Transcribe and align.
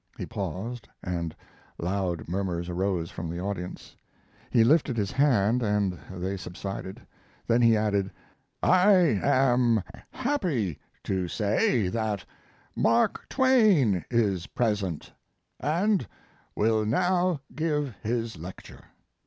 He 0.17 0.25
paused 0.25 0.87
and 1.03 1.35
loud 1.77 2.27
murmurs 2.27 2.69
arose 2.69 3.11
from 3.11 3.29
the 3.29 3.39
audience. 3.39 3.95
He 4.49 4.63
lifted 4.63 4.97
his 4.97 5.11
hand 5.11 5.61
and 5.61 5.99
they 6.09 6.37
subsided. 6.37 7.03
Then 7.45 7.61
he 7.61 7.77
added, 7.77 8.09
"I 8.63 8.95
am 9.21 9.83
happy 10.09 10.79
to 11.03 11.27
say 11.27 11.87
that 11.89 12.25
Mark 12.75 13.29
Twain 13.29 14.03
is 14.09 14.47
present, 14.47 15.13
and 15.59 16.07
will 16.55 16.83
now 16.83 17.39
give 17.53 17.93
his 18.01 18.39
lecture." 18.39 18.85